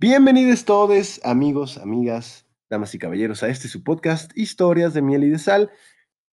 Bienvenidos 0.00 0.64
todos, 0.64 1.20
amigos, 1.24 1.76
amigas, 1.76 2.46
damas 2.70 2.94
y 2.94 3.00
caballeros, 3.00 3.42
a 3.42 3.48
este 3.48 3.66
su 3.66 3.82
podcast, 3.82 4.30
Historias 4.38 4.94
de 4.94 5.02
Miel 5.02 5.24
y 5.24 5.28
de 5.28 5.40
Sal. 5.40 5.72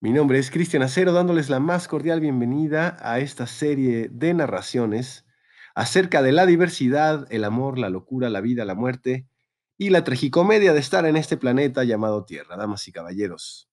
Mi 0.02 0.12
nombre 0.12 0.38
es 0.38 0.52
Cristian 0.52 0.84
Acero, 0.84 1.14
dándoles 1.14 1.50
la 1.50 1.62
más 1.62 1.88
cordial 1.88 2.20
bienvenida 2.20 2.98
a 3.00 3.20
esta 3.20 3.48
serie 3.48 4.10
de 4.12 4.34
narraciones 4.34 5.24
acerca 5.76 6.22
de 6.22 6.34
la 6.34 6.46
diversidad, 6.46 7.26
el 7.30 7.46
amor, 7.46 7.80
la 7.80 7.90
locura, 7.90 8.30
la 8.30 8.42
vida, 8.42 8.66
la 8.66 8.76
muerte 8.76 9.30
y 9.78 9.92
la 9.92 10.04
tragicomedia 10.04 10.74
de 10.74 10.82
estar 10.82 11.06
en 11.06 11.16
este 11.16 11.38
planeta 11.38 11.86
llamado 11.86 12.26
Tierra, 12.26 12.58
damas 12.58 12.86
y 12.90 12.92
caballeros. 12.92 13.70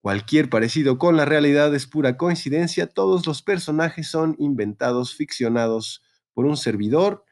Cualquier 0.00 0.48
parecido 0.48 0.96
con 0.96 1.18
la 1.18 1.26
realidad 1.26 1.74
es 1.74 1.86
pura 1.86 2.16
coincidencia, 2.16 2.86
todos 2.86 3.26
los 3.26 3.42
personajes 3.42 4.08
son 4.08 4.34
inventados, 4.38 5.14
ficcionados 5.14 6.02
por 6.32 6.46
un 6.46 6.56
servidor, 6.56 7.26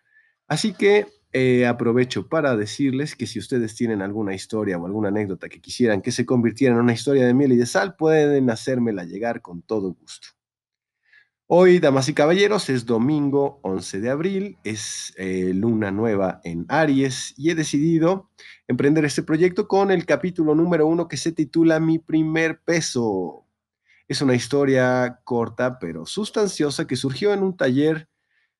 así 0.49 0.75
que 0.75 1.18
eh, 1.39 1.67
aprovecho 1.69 2.29
para 2.29 2.57
decirles 2.57 3.15
que 3.15 3.29
si 3.29 3.39
ustedes 3.39 3.77
tienen 3.77 4.03
alguna 4.03 4.35
historia 4.35 4.77
o 4.77 4.87
alguna 4.87 5.09
anécdota 5.09 5.49
que 5.49 5.61
quisieran 5.61 6.03
que 6.03 6.11
se 6.11 6.27
convirtiera 6.27 6.75
en 6.75 6.81
una 6.81 6.95
historia 6.95 7.25
de 7.25 7.33
miel 7.33 7.53
y 7.53 7.57
de 7.57 7.67
sal, 7.67 7.95
pueden 7.95 8.51
hacérmela 8.51 9.05
llegar 9.05 9.41
con 9.41 9.63
todo 9.63 9.93
gusto. 9.93 10.29
Hoy, 11.47 11.79
damas 11.79 12.09
y 12.09 12.15
caballeros, 12.15 12.69
es 12.71 12.87
domingo 12.87 13.61
11 13.63 14.01
de 14.01 14.11
abril, 14.11 14.59
es 14.65 15.15
eh, 15.17 15.53
luna 15.55 15.93
nueva 15.93 16.41
en 16.43 16.67
Aries 16.69 17.35
y 17.37 17.51
he 17.51 17.55
decidido 17.55 18.31
emprender 18.67 19.05
este 19.05 19.23
proyecto 19.23 19.69
con 19.69 19.93
el 19.93 20.07
capítulo 20.07 20.57
número 20.57 20.89
uno 20.89 21.07
que 21.07 21.17
se 21.17 21.31
titula 21.31 21.79
Mi 21.79 22.01
primer 22.01 22.61
peso. 22.63 23.47
Es 24.09 24.21
una 24.23 24.35
historia 24.35 25.21
corta 25.23 25.79
pero 25.79 26.05
sustanciosa 26.05 26.89
que 26.89 26.97
surgió 26.97 27.33
en 27.33 27.45
un 27.45 27.57
taller 27.57 28.09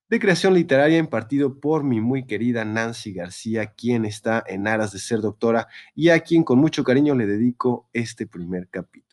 de 0.09 0.19
creación 0.19 0.55
literaria 0.55 0.97
impartido 0.97 1.59
por 1.59 1.83
mi 1.83 2.01
muy 2.01 2.25
querida 2.25 2.65
Nancy 2.65 3.13
García, 3.13 3.67
quien 3.67 4.05
está 4.05 4.43
en 4.47 4.67
aras 4.67 4.91
de 4.91 4.99
ser 4.99 5.21
doctora 5.21 5.67
y 5.93 6.09
a 6.09 6.19
quien 6.21 6.43
con 6.43 6.57
mucho 6.57 6.83
cariño 6.83 7.13
le 7.15 7.27
dedico 7.27 7.87
este 7.93 8.25
primer 8.25 8.67
capítulo. 8.69 9.07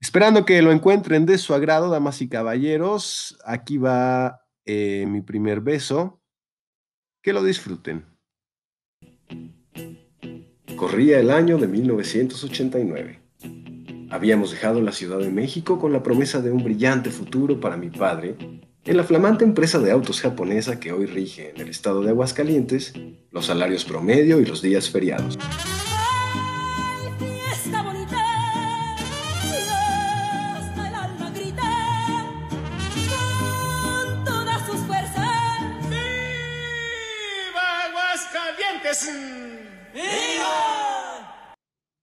Esperando 0.00 0.46
que 0.46 0.62
lo 0.62 0.72
encuentren 0.72 1.26
de 1.26 1.36
su 1.36 1.52
agrado, 1.52 1.90
damas 1.90 2.22
y 2.22 2.28
caballeros, 2.28 3.38
aquí 3.44 3.76
va 3.76 4.46
eh, 4.64 5.04
mi 5.06 5.20
primer 5.20 5.60
beso. 5.60 6.22
Que 7.22 7.34
lo 7.34 7.44
disfruten. 7.44 8.06
Corría 10.74 11.20
el 11.20 11.30
año 11.30 11.58
de 11.58 11.68
1989. 11.68 13.20
Habíamos 14.08 14.52
dejado 14.52 14.80
la 14.80 14.92
Ciudad 14.92 15.18
de 15.18 15.28
México 15.28 15.78
con 15.78 15.92
la 15.92 16.02
promesa 16.02 16.40
de 16.40 16.50
un 16.50 16.64
brillante 16.64 17.10
futuro 17.10 17.60
para 17.60 17.76
mi 17.76 17.90
padre 17.90 18.38
en 18.84 18.96
la 18.96 19.04
flamante 19.04 19.44
empresa 19.44 19.78
de 19.78 19.90
autos 19.90 20.20
japonesa 20.20 20.80
que 20.80 20.92
hoy 20.92 21.06
rige 21.06 21.50
en 21.50 21.60
el 21.60 21.68
estado 21.68 22.02
de 22.02 22.10
Aguascalientes, 22.10 22.94
los 23.30 23.46
salarios 23.46 23.84
promedio 23.84 24.40
y 24.40 24.46
los 24.46 24.62
días 24.62 24.90
feriados. 24.90 25.38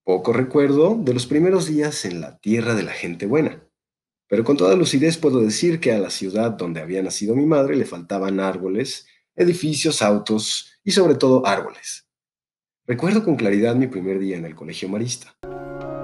Poco 0.03 0.31
recuerdo 0.31 0.95
de 0.97 1.13
los 1.13 1.27
primeros 1.27 1.67
días 1.67 2.05
en 2.05 2.21
la 2.21 2.37
tierra 2.37 2.75
de 2.75 2.83
la 2.83 2.93
gente 2.93 3.25
buena. 3.25 3.66
Pero 4.27 4.43
con 4.43 4.57
toda 4.57 4.75
lucidez 4.75 5.17
puedo 5.17 5.39
decir 5.39 5.79
que 5.79 5.93
a 5.93 5.99
la 5.99 6.09
ciudad 6.09 6.51
donde 6.51 6.81
había 6.81 7.01
nacido 7.01 7.35
mi 7.35 7.45
madre 7.45 7.75
le 7.75 7.85
faltaban 7.85 8.39
árboles, 8.39 9.07
edificios, 9.35 10.01
autos 10.01 10.79
y 10.83 10.91
sobre 10.91 11.15
todo 11.15 11.45
árboles. 11.45 12.07
Recuerdo 12.85 13.23
con 13.23 13.35
claridad 13.35 13.75
mi 13.75 13.87
primer 13.87 14.19
día 14.19 14.37
en 14.37 14.45
el 14.45 14.55
colegio 14.55 14.89
marista. 14.89 15.35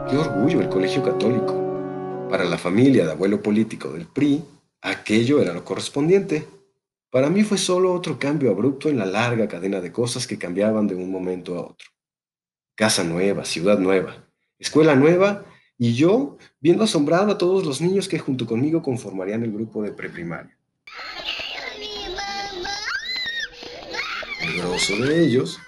Qué 0.09 0.17
orgullo 0.17 0.61
el 0.61 0.69
colegio 0.69 1.03
católico. 1.03 2.27
Para 2.29 2.45
la 2.45 2.57
familia 2.57 3.05
de 3.05 3.11
abuelo 3.11 3.41
político 3.41 3.91
del 3.91 4.07
PRI, 4.07 4.43
aquello 4.81 5.41
era 5.41 5.53
lo 5.53 5.63
correspondiente. 5.63 6.47
Para 7.09 7.29
mí 7.29 7.43
fue 7.43 7.57
solo 7.57 7.93
otro 7.93 8.17
cambio 8.17 8.51
abrupto 8.51 8.89
en 8.89 8.97
la 8.97 9.05
larga 9.05 9.47
cadena 9.47 9.81
de 9.81 9.91
cosas 9.91 10.27
que 10.27 10.37
cambiaban 10.37 10.87
de 10.87 10.95
un 10.95 11.11
momento 11.11 11.57
a 11.57 11.61
otro. 11.61 11.87
Casa 12.75 13.03
nueva, 13.03 13.45
ciudad 13.45 13.79
nueva, 13.79 14.27
escuela 14.57 14.95
nueva 14.95 15.45
y 15.77 15.93
yo 15.95 16.37
viendo 16.59 16.83
asombrado 16.83 17.31
a 17.31 17.37
todos 17.37 17.65
los 17.65 17.81
niños 17.81 18.07
que 18.07 18.19
junto 18.19 18.45
conmigo 18.45 18.81
conformarían 18.81 19.43
el 19.43 19.51
grupo 19.51 19.81
de 19.81 19.91
preprimaria. 19.91 20.57
El 24.41 24.57
grosso 24.57 24.95
de 24.97 25.23
ellos 25.23 25.59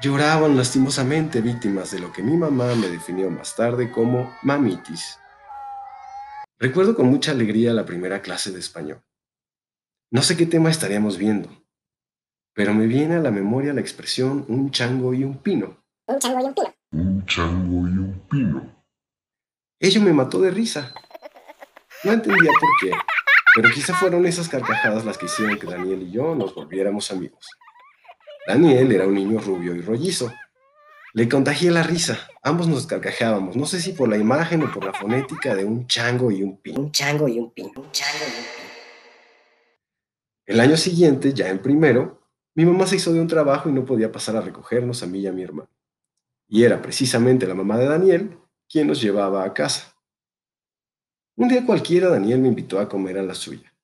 lloraban 0.00 0.56
lastimosamente 0.56 1.40
víctimas 1.40 1.90
de 1.90 2.00
lo 2.00 2.12
que 2.12 2.22
mi 2.22 2.36
mamá 2.36 2.74
me 2.74 2.88
definió 2.88 3.30
más 3.30 3.54
tarde 3.54 3.90
como 3.90 4.34
mamitis. 4.42 5.18
Recuerdo 6.58 6.94
con 6.94 7.06
mucha 7.06 7.32
alegría 7.32 7.72
la 7.72 7.84
primera 7.84 8.22
clase 8.22 8.50
de 8.50 8.60
español. 8.60 9.02
No 10.10 10.22
sé 10.22 10.36
qué 10.36 10.46
tema 10.46 10.70
estaríamos 10.70 11.18
viendo, 11.18 11.50
pero 12.54 12.72
me 12.72 12.86
viene 12.86 13.16
a 13.16 13.20
la 13.20 13.30
memoria 13.30 13.72
la 13.72 13.80
expresión 13.80 14.44
un 14.48 14.70
chango 14.70 15.12
y 15.12 15.24
un 15.24 15.38
pino. 15.38 15.76
Un 16.06 16.18
chango 16.18 16.40
y 16.40 16.44
un 16.44 16.54
pino. 16.54 16.74
Un 16.92 17.26
chango 17.26 17.88
y 17.88 17.98
un 17.98 18.22
pino. 18.30 18.83
Ello 19.80 20.00
me 20.00 20.12
mató 20.12 20.40
de 20.40 20.50
risa. 20.50 20.94
No 22.04 22.12
entendía 22.12 22.50
por 22.60 22.70
qué, 22.80 22.96
pero 23.56 23.70
quizá 23.74 23.94
fueron 23.94 24.26
esas 24.26 24.48
carcajadas 24.48 25.04
las 25.04 25.18
que 25.18 25.26
hicieron 25.26 25.58
que 25.58 25.66
Daniel 25.66 26.02
y 26.02 26.12
yo 26.12 26.34
nos 26.34 26.54
volviéramos 26.54 27.10
amigos. 27.10 27.48
Daniel 28.46 28.92
era 28.92 29.06
un 29.06 29.14
niño 29.14 29.40
rubio 29.40 29.74
y 29.74 29.80
rollizo. 29.80 30.32
Le 31.12 31.28
contagié 31.28 31.70
la 31.70 31.82
risa. 31.82 32.28
Ambos 32.42 32.68
nos 32.68 32.86
carcajábamos, 32.86 33.56
no 33.56 33.66
sé 33.66 33.80
si 33.80 33.92
por 33.92 34.08
la 34.08 34.18
imagen 34.18 34.62
o 34.62 34.72
por 34.72 34.84
la 34.84 34.92
fonética 34.92 35.54
de 35.54 35.64
un 35.64 35.86
chango 35.86 36.30
y 36.30 36.42
un 36.42 36.58
pino. 36.58 36.80
Un 36.80 36.92
chango 36.92 37.28
y 37.28 37.38
un 37.38 37.52
pino. 37.52 37.72
Un 37.76 37.90
chango 37.90 38.18
y 38.18 38.38
un 38.38 38.44
pino. 38.44 38.74
El 40.46 40.60
año 40.60 40.76
siguiente, 40.76 41.32
ya 41.32 41.48
en 41.48 41.60
primero, 41.60 42.28
mi 42.54 42.64
mamá 42.64 42.86
se 42.86 42.96
hizo 42.96 43.12
de 43.12 43.20
un 43.20 43.28
trabajo 43.28 43.68
y 43.68 43.72
no 43.72 43.84
podía 43.84 44.12
pasar 44.12 44.36
a 44.36 44.40
recogernos 44.40 45.02
a 45.02 45.06
mí 45.06 45.20
y 45.20 45.26
a 45.26 45.32
mi 45.32 45.42
hermano. 45.42 45.70
Y 46.48 46.64
era 46.64 46.82
precisamente 46.82 47.46
la 47.46 47.54
mamá 47.54 47.78
de 47.78 47.86
Daniel 47.86 48.38
quien 48.68 48.86
nos 48.86 49.00
llevaba 49.00 49.44
a 49.44 49.54
casa. 49.54 49.96
Un 51.36 51.48
día 51.48 51.66
cualquiera 51.66 52.08
Daniel 52.08 52.40
me 52.40 52.48
invitó 52.48 52.78
a 52.78 52.88
comer 52.88 53.18
a 53.18 53.22
la 53.22 53.34
suya. 53.34 53.74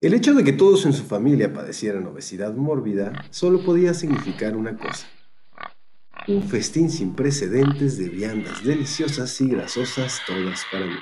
El 0.00 0.14
hecho 0.14 0.34
de 0.34 0.44
que 0.44 0.52
todos 0.52 0.84
en 0.86 0.92
su 0.92 1.04
familia 1.04 1.52
padecieran 1.52 2.06
obesidad 2.06 2.54
mórbida 2.54 3.24
solo 3.30 3.64
podía 3.64 3.94
significar 3.94 4.56
una 4.56 4.76
cosa. 4.76 5.06
Un 6.28 6.42
festín 6.42 6.90
sin 6.90 7.14
precedentes 7.14 7.98
de 7.98 8.08
viandas 8.08 8.62
deliciosas 8.62 9.40
y 9.40 9.48
grasosas 9.48 10.20
todas 10.26 10.64
para 10.70 10.86
mí. 10.86 10.98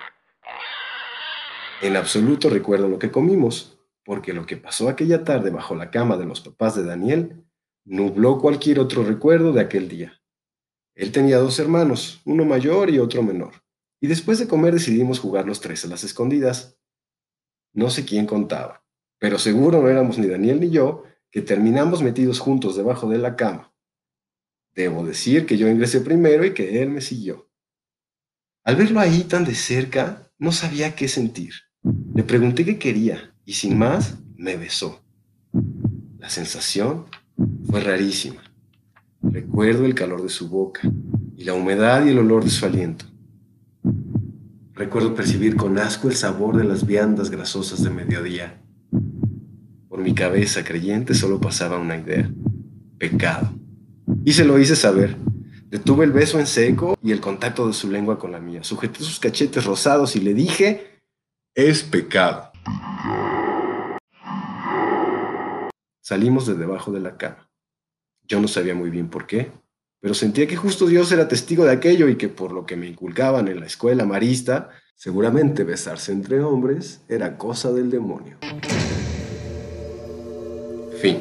En 1.82 1.96
absoluto 1.96 2.48
recuerdo 2.48 2.88
lo 2.88 2.98
que 2.98 3.10
comimos, 3.10 3.78
porque 4.04 4.32
lo 4.32 4.46
que 4.46 4.56
pasó 4.56 4.88
aquella 4.88 5.24
tarde 5.24 5.50
bajo 5.50 5.74
la 5.74 5.90
cama 5.90 6.16
de 6.16 6.26
los 6.26 6.40
papás 6.40 6.76
de 6.76 6.84
Daniel 6.84 7.44
nubló 7.84 8.38
cualquier 8.38 8.78
otro 8.78 9.04
recuerdo 9.04 9.52
de 9.52 9.60
aquel 9.60 9.88
día. 9.88 10.20
Él 10.94 11.10
tenía 11.10 11.38
dos 11.38 11.58
hermanos, 11.58 12.20
uno 12.24 12.44
mayor 12.44 12.90
y 12.90 12.98
otro 12.98 13.22
menor, 13.22 13.52
y 14.00 14.06
después 14.06 14.38
de 14.38 14.46
comer 14.46 14.74
decidimos 14.74 15.18
jugar 15.18 15.46
los 15.46 15.60
tres 15.60 15.84
a 15.84 15.88
las 15.88 16.04
escondidas. 16.04 16.78
No 17.72 17.90
sé 17.90 18.04
quién 18.04 18.26
contaba, 18.26 18.84
pero 19.18 19.38
seguro 19.38 19.82
no 19.82 19.88
éramos 19.88 20.18
ni 20.18 20.26
Daniel 20.26 20.60
ni 20.60 20.70
yo, 20.70 21.04
que 21.32 21.42
terminamos 21.42 22.02
metidos 22.02 22.38
juntos 22.38 22.76
debajo 22.76 23.08
de 23.08 23.18
la 23.18 23.34
cama. 23.34 23.74
Debo 24.72 25.04
decir 25.04 25.46
que 25.46 25.56
yo 25.56 25.68
ingresé 25.68 26.00
primero 26.00 26.44
y 26.44 26.54
que 26.54 26.80
él 26.80 26.90
me 26.90 27.00
siguió. 27.00 27.50
Al 28.62 28.76
verlo 28.76 29.00
ahí 29.00 29.24
tan 29.24 29.44
de 29.44 29.54
cerca, 29.54 30.30
no 30.38 30.52
sabía 30.52 30.94
qué 30.94 31.08
sentir. 31.08 31.54
Le 32.14 32.22
pregunté 32.22 32.64
qué 32.64 32.78
quería 32.78 33.34
y 33.44 33.54
sin 33.54 33.76
más 33.76 34.18
me 34.36 34.56
besó. 34.56 35.04
La 36.18 36.28
sensación 36.28 37.06
fue 37.68 37.80
rarísima. 37.80 38.43
Recuerdo 39.34 39.84
el 39.84 39.96
calor 39.96 40.22
de 40.22 40.28
su 40.28 40.48
boca 40.48 40.82
y 41.36 41.42
la 41.42 41.54
humedad 41.54 42.06
y 42.06 42.10
el 42.10 42.20
olor 42.20 42.44
de 42.44 42.50
su 42.50 42.66
aliento. 42.66 43.04
Recuerdo 44.74 45.16
percibir 45.16 45.56
con 45.56 45.76
asco 45.76 46.06
el 46.06 46.14
sabor 46.14 46.56
de 46.56 46.62
las 46.62 46.86
viandas 46.86 47.30
grasosas 47.30 47.82
de 47.82 47.90
mediodía. 47.90 48.62
Por 49.88 49.98
mi 49.98 50.14
cabeza 50.14 50.62
creyente 50.62 51.14
solo 51.14 51.40
pasaba 51.40 51.80
una 51.80 51.96
idea. 51.96 52.30
Pecado. 52.96 53.52
Y 54.24 54.34
se 54.34 54.44
lo 54.44 54.56
hice 54.56 54.76
saber. 54.76 55.16
Detuve 55.68 56.04
el 56.04 56.12
beso 56.12 56.38
en 56.38 56.46
seco 56.46 56.96
y 57.02 57.10
el 57.10 57.20
contacto 57.20 57.66
de 57.66 57.72
su 57.72 57.90
lengua 57.90 58.20
con 58.20 58.30
la 58.30 58.38
mía. 58.38 58.62
Sujeté 58.62 59.00
sus 59.00 59.18
cachetes 59.18 59.64
rosados 59.64 60.14
y 60.14 60.20
le 60.20 60.32
dije, 60.32 61.00
es 61.56 61.82
pecado. 61.82 62.52
Salimos 66.00 66.46
de 66.46 66.54
debajo 66.54 66.92
de 66.92 67.00
la 67.00 67.16
cama. 67.16 67.50
Yo 68.26 68.40
no 68.40 68.48
sabía 68.48 68.74
muy 68.74 68.90
bien 68.90 69.08
por 69.08 69.26
qué, 69.26 69.52
pero 70.00 70.14
sentía 70.14 70.46
que 70.46 70.56
justo 70.56 70.86
Dios 70.86 71.10
era 71.12 71.28
testigo 71.28 71.64
de 71.64 71.72
aquello 71.72 72.08
y 72.08 72.16
que 72.16 72.28
por 72.28 72.52
lo 72.52 72.66
que 72.66 72.76
me 72.76 72.86
inculcaban 72.86 73.48
en 73.48 73.60
la 73.60 73.66
escuela 73.66 74.04
marista, 74.04 74.70
seguramente 74.94 75.64
besarse 75.64 76.12
entre 76.12 76.42
hombres 76.42 77.02
era 77.08 77.36
cosa 77.36 77.72
del 77.72 77.90
demonio. 77.90 78.38
Fin. 81.00 81.20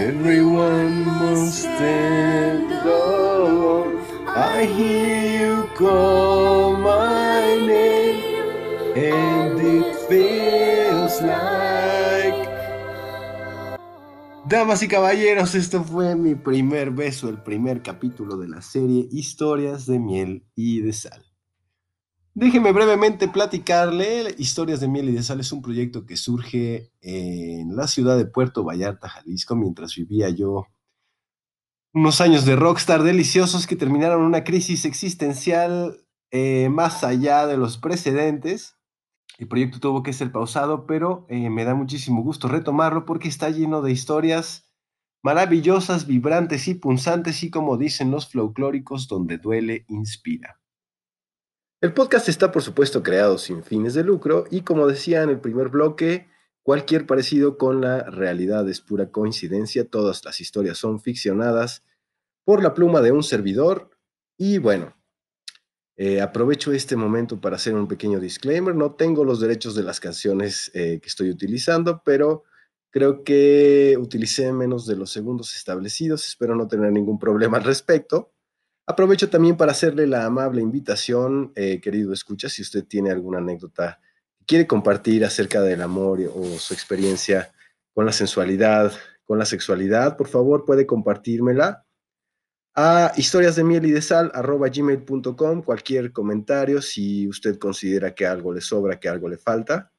Everyone 0.00 1.04
must 1.04 1.64
stand. 1.64 2.68
I 4.40 4.64
hear 4.66 5.40
you 5.40 5.70
call. 5.74 6.47
Damas 14.46 14.82
y 14.82 14.88
caballeros, 14.88 15.54
esto 15.54 15.84
fue 15.84 16.16
mi 16.16 16.34
primer 16.34 16.90
beso, 16.90 17.28
el 17.28 17.42
primer 17.42 17.82
capítulo 17.82 18.36
de 18.36 18.48
la 18.48 18.62
serie 18.62 19.06
Historias 19.10 19.86
de 19.86 19.98
miel 19.98 20.46
y 20.54 20.80
de 20.80 20.92
sal. 20.92 21.24
Déjeme 22.34 22.70
brevemente 22.70 23.26
platicarle. 23.26 24.34
Historias 24.38 24.78
de 24.78 24.86
Miel 24.86 25.08
y 25.08 25.12
de 25.12 25.24
Sal 25.24 25.40
es 25.40 25.50
un 25.50 25.60
proyecto 25.60 26.06
que 26.06 26.16
surge 26.16 26.92
en 27.00 27.74
la 27.74 27.88
ciudad 27.88 28.16
de 28.16 28.26
Puerto 28.26 28.62
Vallarta, 28.62 29.08
Jalisco, 29.08 29.56
mientras 29.56 29.96
vivía 29.96 30.28
yo 30.30 30.68
unos 31.92 32.20
años 32.20 32.44
de 32.44 32.54
rockstar 32.54 33.02
deliciosos 33.02 33.66
que 33.66 33.74
terminaron 33.74 34.22
una 34.22 34.44
crisis 34.44 34.84
existencial 34.84 36.04
eh, 36.30 36.68
más 36.70 37.02
allá 37.02 37.46
de 37.48 37.56
los 37.56 37.76
precedentes. 37.76 38.77
El 39.38 39.46
proyecto 39.46 39.78
tuvo 39.78 40.02
que 40.02 40.12
ser 40.12 40.32
pausado, 40.32 40.84
pero 40.84 41.24
eh, 41.28 41.48
me 41.48 41.64
da 41.64 41.74
muchísimo 41.74 42.22
gusto 42.22 42.48
retomarlo 42.48 43.06
porque 43.06 43.28
está 43.28 43.50
lleno 43.50 43.82
de 43.82 43.92
historias 43.92 44.68
maravillosas, 45.22 46.08
vibrantes 46.08 46.66
y 46.66 46.74
punzantes 46.74 47.44
y 47.44 47.50
como 47.50 47.76
dicen 47.76 48.10
los 48.10 48.30
folclóricos, 48.30 49.06
donde 49.06 49.38
duele, 49.38 49.84
inspira. 49.88 50.60
El 51.80 51.94
podcast 51.94 52.28
está, 52.28 52.50
por 52.50 52.62
supuesto, 52.62 53.04
creado 53.04 53.38
sin 53.38 53.62
fines 53.62 53.94
de 53.94 54.02
lucro 54.02 54.44
y, 54.50 54.62
como 54.62 54.88
decía 54.88 55.22
en 55.22 55.30
el 55.30 55.38
primer 55.38 55.68
bloque, 55.68 56.26
cualquier 56.64 57.06
parecido 57.06 57.56
con 57.56 57.80
la 57.80 58.02
realidad 58.10 58.68
es 58.68 58.80
pura 58.80 59.12
coincidencia. 59.12 59.88
Todas 59.88 60.24
las 60.24 60.40
historias 60.40 60.78
son 60.78 60.98
ficcionadas 60.98 61.84
por 62.44 62.64
la 62.64 62.74
pluma 62.74 63.00
de 63.00 63.12
un 63.12 63.22
servidor. 63.22 63.90
Y 64.36 64.58
bueno, 64.58 64.97
eh, 66.00 66.20
aprovecho 66.20 66.72
este 66.72 66.94
momento 66.94 67.40
para 67.40 67.56
hacer 67.56 67.74
un 67.74 67.88
pequeño 67.88 68.20
disclaimer. 68.20 68.72
No 68.72 68.92
tengo 68.92 69.24
los 69.24 69.40
derechos 69.40 69.74
de 69.74 69.82
las 69.82 69.98
canciones 69.98 70.70
eh, 70.72 71.00
que 71.02 71.08
estoy 71.08 71.28
utilizando, 71.28 72.02
pero 72.04 72.44
creo 72.90 73.24
que 73.24 73.96
utilicé 73.98 74.52
menos 74.52 74.86
de 74.86 74.94
los 74.94 75.10
segundos 75.10 75.56
establecidos. 75.56 76.28
Espero 76.28 76.54
no 76.54 76.68
tener 76.68 76.92
ningún 76.92 77.18
problema 77.18 77.56
al 77.56 77.64
respecto. 77.64 78.32
Aprovecho 78.86 79.28
también 79.28 79.56
para 79.56 79.72
hacerle 79.72 80.06
la 80.06 80.24
amable 80.24 80.62
invitación, 80.62 81.50
eh, 81.56 81.80
querido 81.80 82.12
escucha, 82.12 82.48
si 82.48 82.62
usted 82.62 82.84
tiene 82.84 83.10
alguna 83.10 83.38
anécdota 83.38 84.00
quiere 84.46 84.68
compartir 84.68 85.24
acerca 85.24 85.60
del 85.60 85.82
amor 85.82 86.20
o 86.34 86.58
su 86.58 86.72
experiencia 86.72 87.52
con 87.92 88.06
la 88.06 88.12
sensualidad, 88.12 88.92
con 89.24 89.38
la 89.38 89.44
sexualidad, 89.44 90.16
por 90.16 90.28
favor 90.28 90.64
puede 90.64 90.86
compartírmela 90.86 91.84
a 92.80 93.12
historias 93.16 93.56
de 93.56 93.64
miel 93.64 93.86
y 93.86 93.90
de 93.90 94.00
sal 94.00 94.30
gmail.com 94.32 95.62
cualquier 95.62 96.12
comentario 96.12 96.80
si 96.80 97.26
usted 97.26 97.58
considera 97.58 98.14
que 98.14 98.24
algo 98.24 98.54
le 98.54 98.60
sobra, 98.60 99.00
que 99.00 99.08
algo 99.08 99.28
le 99.28 99.36
falta 99.36 99.90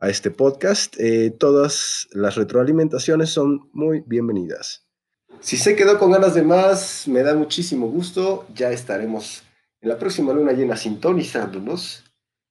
a 0.00 0.10
este 0.10 0.30
podcast. 0.30 0.96
Eh, 1.00 1.30
todas 1.30 2.06
las 2.10 2.34
retroalimentaciones 2.34 3.30
son 3.30 3.70
muy 3.72 4.02
bienvenidas. 4.06 4.86
Si 5.40 5.56
se 5.56 5.76
quedó 5.76 5.98
con 5.98 6.10
ganas 6.10 6.34
de 6.34 6.42
más, 6.42 7.08
me 7.08 7.22
da 7.22 7.34
muchísimo 7.34 7.86
gusto. 7.86 8.46
Ya 8.54 8.70
estaremos 8.70 9.42
en 9.80 9.88
la 9.88 9.98
próxima 9.98 10.34
luna 10.34 10.52
llena 10.52 10.76
sintonizándonos 10.76 12.04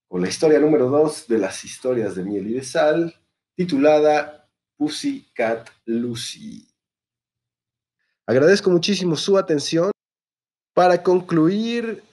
con 0.08 0.22
la 0.22 0.30
historia 0.30 0.58
número 0.58 0.90
2 0.90 1.28
de 1.28 1.38
las 1.38 1.64
historias 1.64 2.16
de 2.16 2.24
miel 2.24 2.48
y 2.48 2.54
de 2.54 2.64
sal, 2.64 3.14
titulada 3.56 4.50
Pussy 4.78 5.28
Cat 5.36 5.70
Lucy. 5.86 6.73
Agradezco 8.26 8.70
muchísimo 8.70 9.18
su 9.18 9.38
atención. 9.38 9.92
Para 10.74 11.04
concluir, 11.04 12.04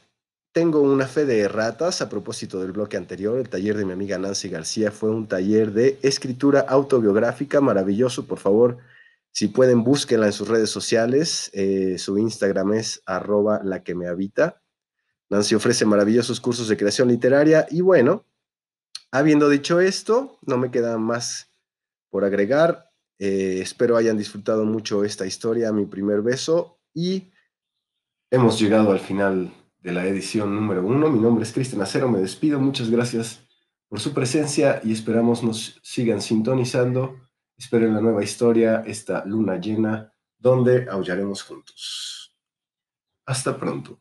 tengo 0.53 0.81
una 0.81 1.07
fe 1.07 1.25
de 1.25 1.47
ratas 1.47 2.03
a 2.03 2.09
propósito 2.09 2.61
del 2.61 2.73
bloque 2.73 2.97
anterior. 2.97 3.39
El 3.39 3.49
taller 3.49 3.77
de 3.77 3.85
mi 3.85 3.93
amiga 3.93 4.19
Nancy 4.19 4.49
García 4.49 4.91
fue 4.91 5.11
un 5.11 5.29
taller 5.29 5.73
de 5.73 6.01
escritura 6.03 6.61
autobiográfica 6.61 7.61
maravilloso. 7.61 8.27
Por 8.27 8.41
favor, 8.41 8.79
si 9.31 9.47
pueden, 9.47 9.85
búsquenla 9.85 10.27
en 10.27 10.33
sus 10.33 10.49
redes 10.49 10.71
sociales. 10.71 11.51
Eh, 11.55 11.97
su 11.99 12.19
Instagram 12.19 12.75
es 12.75 13.03
arroba 13.07 13.61
la 13.63 13.85
que 13.85 13.95
me 13.95 14.09
habita. 14.09 14.61
Nancy 15.29 15.55
ofrece 15.55 15.87
maravillosos 15.87 16.41
cursos 16.41 16.67
de 16.67 16.77
creación 16.77 17.07
literaria. 17.07 17.69
Y 17.71 17.83
bueno, 17.83 18.27
habiendo 19.13 19.49
dicho 19.49 19.79
esto, 19.79 20.39
no 20.43 20.59
me 20.59 20.73
queda 20.73 20.99
más 20.99 21.53
por 22.11 22.25
agregar. 22.25 22.90
Eh, 23.21 23.61
espero 23.61 23.97
hayan 23.97 24.19
disfrutado 24.19 24.65
mucho 24.65 25.05
esta 25.05 25.25
historia, 25.25 25.71
mi 25.71 25.87
primer 25.87 26.23
beso. 26.23 26.81
Y 26.93 27.31
hemos 28.33 28.59
llegado 28.59 28.91
al 28.91 28.99
final 28.99 29.53
de 29.79 29.93
la 29.93 30.05
edición 30.05 30.57
número 30.57 30.85
uno. 30.85 31.09
Mi 31.09 31.21
nombre 31.21 31.45
es 31.45 31.53
Cristian 31.53 31.83
Acero, 31.83 32.09
me 32.09 32.19
despido. 32.19 32.59
Muchas 32.59 32.91
gracias 32.91 33.47
por 33.89 34.01
su 34.01 34.13
presencia 34.13 34.81
y 34.83 34.93
esperamos 34.93 35.45
nos 35.45 35.79
sigan 35.85 36.21
sintonizando 36.21 37.17
Esperen 37.61 37.93
la 37.93 38.01
nueva 38.01 38.25
historia, 38.25 38.83
esta 38.87 39.23
luna 39.27 39.61
llena, 39.61 40.15
donde 40.39 40.89
aullaremos 40.89 41.43
juntos. 41.43 42.35
Hasta 43.27 43.59
pronto. 43.59 44.01